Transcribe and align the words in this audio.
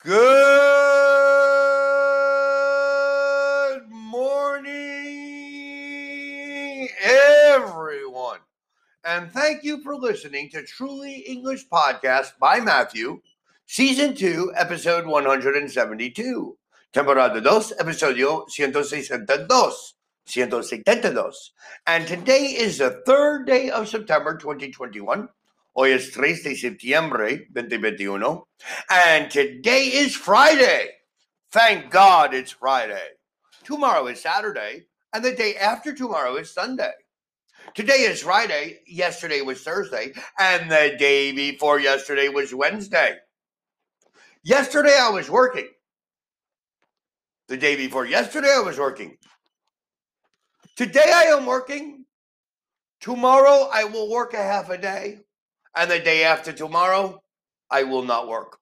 Good 0.00 0.14
morning, 3.90 4.68
everyone. 7.02 8.38
And 9.04 9.32
thank 9.32 9.64
you 9.64 9.82
for 9.82 9.96
listening 9.96 10.50
to 10.50 10.62
Truly 10.62 11.24
English 11.26 11.68
Podcast 11.68 12.38
by 12.38 12.60
Matthew, 12.60 13.20
Season 13.66 14.14
2, 14.14 14.52
Episode 14.54 15.04
172. 15.04 16.56
Temporada 16.92 17.40
2, 17.40 17.48
Episodio 17.80 18.46
162. 18.46 19.26
172. 20.28 21.32
And 21.88 22.06
today 22.06 22.44
is 22.44 22.78
the 22.78 23.02
third 23.04 23.48
day 23.48 23.70
of 23.70 23.88
September 23.88 24.36
2021. 24.36 25.28
Hoy 25.80 25.92
es 25.92 26.10
3 26.10 26.42
de 26.42 26.56
septiembre 26.56 27.46
2021. 27.54 28.42
And 28.90 29.30
today 29.30 29.84
is 29.86 30.16
Friday. 30.16 30.88
Thank 31.52 31.92
God 31.92 32.34
it's 32.34 32.50
Friday. 32.50 33.10
Tomorrow 33.62 34.08
is 34.08 34.20
Saturday. 34.20 34.86
And 35.12 35.24
the 35.24 35.36
day 35.36 35.54
after 35.54 35.94
tomorrow 35.94 36.34
is 36.34 36.52
Sunday. 36.52 36.90
Today 37.76 38.00
is 38.10 38.22
Friday. 38.22 38.80
Yesterday 38.88 39.40
was 39.40 39.62
Thursday. 39.62 40.12
And 40.40 40.68
the 40.68 40.96
day 40.98 41.30
before 41.30 41.78
yesterday 41.78 42.28
was 42.28 42.52
Wednesday. 42.52 43.14
Yesterday 44.42 44.98
I 45.00 45.10
was 45.10 45.30
working. 45.30 45.68
The 47.46 47.56
day 47.56 47.76
before 47.76 48.04
yesterday 48.04 48.52
I 48.52 48.62
was 48.62 48.80
working. 48.80 49.16
Today 50.74 51.12
I 51.14 51.26
am 51.26 51.46
working. 51.46 52.04
Tomorrow 53.00 53.70
I 53.72 53.84
will 53.84 54.10
work 54.10 54.34
a 54.34 54.38
half 54.38 54.70
a 54.70 54.76
day. 54.76 55.20
And 55.76 55.90
the 55.90 55.98
day 55.98 56.24
after 56.24 56.52
tomorrow, 56.52 57.22
I 57.70 57.82
will 57.84 58.02
not 58.02 58.28
work. 58.28 58.58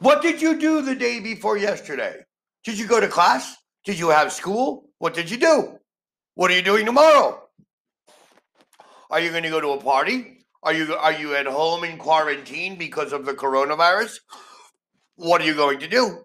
What 0.00 0.22
did 0.22 0.42
you 0.42 0.58
do 0.58 0.82
the 0.82 0.94
day 0.94 1.20
before 1.20 1.56
yesterday? 1.56 2.16
Did 2.64 2.78
you 2.78 2.86
go 2.86 3.00
to 3.00 3.08
class? 3.08 3.56
Did 3.84 3.98
you 3.98 4.08
have 4.10 4.32
school? 4.32 4.90
What 4.98 5.14
did 5.14 5.30
you 5.30 5.36
do? 5.36 5.78
What 6.34 6.50
are 6.50 6.54
you 6.54 6.62
doing 6.62 6.86
tomorrow? 6.86 7.42
Are 9.10 9.20
you 9.20 9.30
going 9.30 9.44
to 9.44 9.50
go 9.50 9.60
to 9.60 9.70
a 9.70 9.80
party? 9.80 10.44
Are 10.62 10.72
you 10.72 10.94
are 10.94 11.12
you 11.12 11.34
at 11.34 11.46
home 11.46 11.84
in 11.84 11.98
quarantine 11.98 12.76
because 12.76 13.12
of 13.12 13.24
the 13.24 13.32
coronavirus? 13.32 14.18
What 15.16 15.40
are 15.40 15.44
you 15.44 15.54
going 15.54 15.78
to 15.80 15.88
do? 15.88 16.24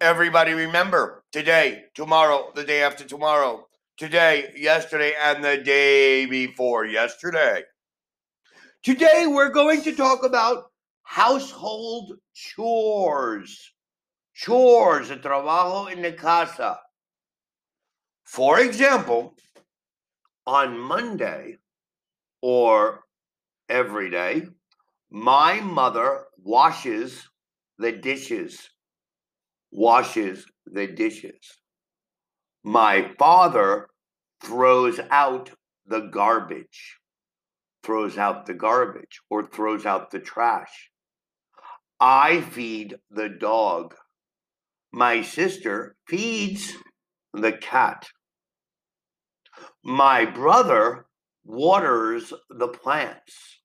Everybody 0.00 0.52
remember 0.52 1.24
today, 1.32 1.84
tomorrow, 1.94 2.50
the 2.54 2.64
day 2.64 2.82
after 2.82 3.04
tomorrow, 3.04 3.66
today, 3.96 4.52
yesterday, 4.56 5.12
and 5.20 5.44
the 5.44 5.58
day 5.58 6.26
before 6.26 6.86
yesterday. 6.86 7.62
Today, 8.84 9.24
we're 9.26 9.48
going 9.48 9.80
to 9.84 9.96
talk 9.96 10.24
about 10.24 10.64
household 11.04 12.18
chores. 12.34 13.72
Chores, 14.34 15.10
el 15.10 15.20
trabajo 15.20 15.90
en 15.90 16.02
la 16.02 16.10
casa. 16.10 16.78
For 18.24 18.60
example, 18.60 19.36
on 20.46 20.78
Monday 20.78 21.56
or 22.42 23.04
every 23.70 24.10
day, 24.10 24.42
my 25.10 25.60
mother 25.60 26.24
washes 26.36 27.26
the 27.78 27.92
dishes. 27.92 28.68
Washes 29.72 30.44
the 30.66 30.88
dishes. 30.88 31.56
My 32.62 33.12
father 33.18 33.88
throws 34.42 35.00
out 35.10 35.48
the 35.86 36.00
garbage 36.00 36.98
throws 37.84 38.18
out 38.18 38.46
the 38.46 38.54
garbage 38.54 39.20
or 39.30 39.46
throws 39.46 39.86
out 39.86 40.10
the 40.10 40.18
trash. 40.18 40.90
I 42.00 42.40
feed 42.40 42.96
the 43.10 43.28
dog. 43.28 43.94
My 44.92 45.22
sister 45.22 45.96
feeds 46.08 46.72
the 47.32 47.52
cat. 47.52 48.08
My 49.84 50.24
brother 50.24 51.06
waters 51.44 52.32
the 52.48 52.68
plants. 52.68 53.60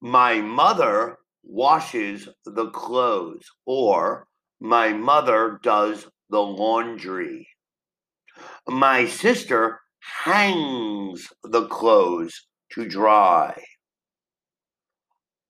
My 0.00 0.40
mother 0.40 1.18
washes 1.42 2.28
the 2.44 2.70
clothes, 2.70 3.50
or 3.66 4.26
my 4.60 4.92
mother 4.92 5.60
does 5.62 6.06
the 6.30 6.40
laundry. 6.40 7.48
My 8.66 9.06
sister 9.06 9.80
hangs 10.24 11.28
the 11.42 11.66
clothes 11.68 12.46
to 12.74 12.86
dry. 12.88 13.62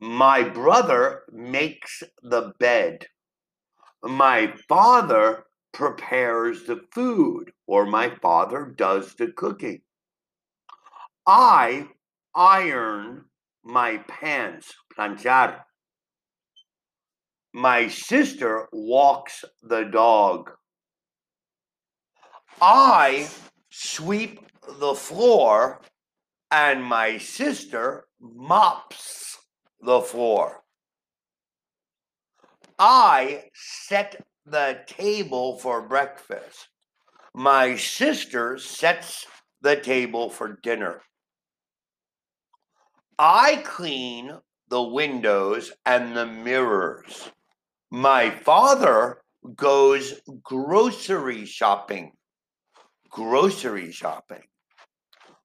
My 0.01 0.43
brother 0.43 1.23
makes 1.33 2.03
the 2.23 2.53
bed. 2.59 3.07
My 4.03 4.53
father 4.69 5.45
prepares 5.73 6.65
the 6.65 6.81
food, 6.93 7.51
or 7.67 7.87
my 7.87 8.11
father 8.23 8.75
does 8.77 9.15
the 9.15 9.29
cooking. 9.29 9.81
I 11.27 11.89
iron 12.34 13.25
my 13.65 13.99
pants, 14.07 14.75
planchar. 14.95 15.61
My 17.55 17.89
sister 17.89 18.69
walks 18.73 19.45
the 19.63 19.84
dog. 19.84 20.51
I 22.61 23.29
sweep 23.71 24.41
the 24.79 24.95
floor 24.95 25.81
and 26.50 26.84
my 26.84 27.19
sister 27.19 28.06
mops 28.21 29.38
the 29.81 30.00
floor. 30.00 30.62
I 32.78 33.44
set 33.55 34.25
the 34.47 34.81
table 34.87 35.59
for 35.59 35.83
breakfast. 35.83 36.69
My 37.34 37.77
sister 37.77 38.59
sets 38.59 39.27
the 39.62 39.77
table 39.77 40.31
for 40.31 40.59
dinner. 40.62 41.03
I 43.19 43.62
clean 43.65 44.38
the 44.69 44.83
windows 44.83 45.72
and 45.87 46.16
the 46.16 46.27
mirrors. 46.27 47.31
My 47.91 48.31
father 48.31 49.22
goes 49.54 50.21
grocery 50.43 51.47
shopping. 51.47 52.12
Grocery 53.10 53.93
shopping 53.93 54.43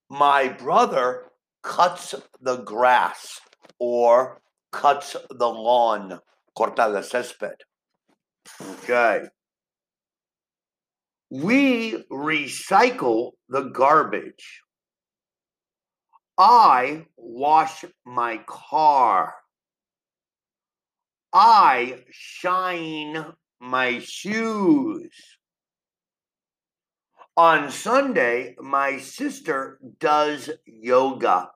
my 0.09 0.49
brother 0.49 1.25
cuts 1.63 2.15
the 2.41 2.57
grass 2.57 3.39
or 3.79 4.41
cuts 4.71 5.15
the 5.29 5.47
lawn, 5.47 6.19
corta 6.57 6.83
el 6.83 6.95
césped. 7.03 7.61
Okay. 8.61 9.25
We 11.29 12.03
recycle 12.11 13.33
the 13.49 13.69
garbage. 13.69 14.63
I 16.37 17.05
wash 17.17 17.85
my 18.05 18.37
car. 18.47 19.35
I 21.31 22.03
shine 22.09 23.25
my 23.59 23.99
shoes. 23.99 25.38
On 27.39 27.71
Sunday, 27.71 28.53
my 28.59 28.97
sister 28.97 29.79
does 29.97 30.49
yoga. 30.65 31.51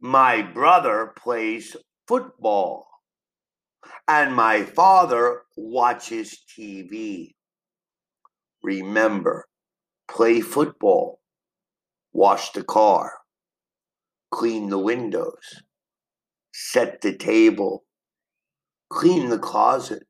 My 0.00 0.40
brother 0.40 1.12
plays 1.14 1.76
football. 2.08 2.88
And 4.08 4.34
my 4.34 4.62
father 4.62 5.42
watches 5.58 6.38
TV. 6.48 7.34
Remember, 8.62 9.44
play 10.08 10.40
football, 10.40 11.20
wash 12.14 12.52
the 12.52 12.64
car, 12.64 13.12
clean 14.30 14.70
the 14.70 14.78
windows, 14.78 15.64
set 16.54 17.02
the 17.02 17.14
table, 17.14 17.84
clean 18.88 19.28
the 19.28 19.38
closet, 19.38 20.04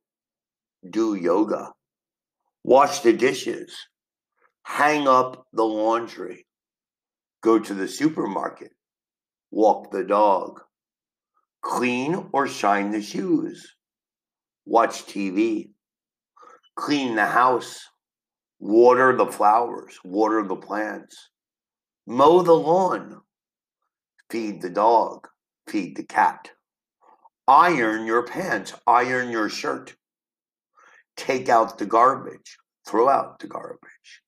do 0.88 1.16
yoga, 1.16 1.72
wash 2.62 3.00
the 3.00 3.12
dishes 3.12 3.76
hang 4.66 5.06
up 5.06 5.46
the 5.52 5.64
laundry, 5.64 6.44
go 7.40 7.56
to 7.56 7.72
the 7.72 7.86
supermarket, 7.86 8.72
walk 9.52 9.92
the 9.92 10.02
dog, 10.02 10.60
clean 11.62 12.28
or 12.32 12.48
shine 12.48 12.90
the 12.90 13.00
shoes, 13.00 13.74
watch 14.64 15.06
TV, 15.06 15.70
clean 16.74 17.14
the 17.14 17.24
house, 17.24 17.80
water 18.58 19.16
the 19.16 19.26
flowers, 19.26 20.00
water 20.04 20.42
the 20.42 20.56
plants, 20.56 21.30
mow 22.04 22.42
the 22.42 22.52
lawn, 22.52 23.20
feed 24.30 24.60
the 24.60 24.70
dog, 24.70 25.28
feed 25.68 25.96
the 25.96 26.02
cat, 26.02 26.50
iron 27.46 28.04
your 28.04 28.24
pants, 28.24 28.74
iron 28.84 29.30
your 29.30 29.48
shirt, 29.48 29.94
take 31.16 31.48
out 31.48 31.78
the 31.78 31.86
garbage, 31.86 32.58
throw 32.84 33.08
out 33.08 33.38
the 33.38 33.46
garbage 33.46 34.22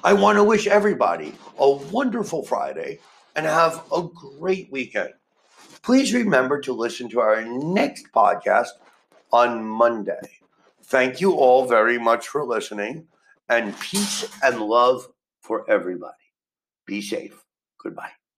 I 0.02 0.12
want 0.12 0.36
to 0.36 0.44
wish 0.44 0.66
everybody 0.66 1.32
a 1.58 1.70
wonderful 1.70 2.44
Friday 2.44 2.98
and 3.36 3.46
have 3.46 3.84
a 3.92 4.02
great 4.02 4.70
weekend. 4.72 5.12
Please 5.82 6.14
remember 6.14 6.60
to 6.60 6.72
listen 6.72 7.08
to 7.10 7.20
our 7.20 7.44
next 7.44 8.12
podcast 8.12 8.68
on 9.32 9.64
Monday. 9.64 10.20
Thank 10.84 11.20
you 11.20 11.32
all 11.32 11.66
very 11.66 11.98
much 11.98 12.28
for 12.28 12.44
listening, 12.44 13.08
and 13.48 13.78
peace 13.80 14.28
and 14.42 14.60
love 14.60 15.08
for 15.40 15.68
everybody. 15.68 16.14
Be 16.86 17.02
safe. 17.02 17.44
Goodbye. 17.82 18.12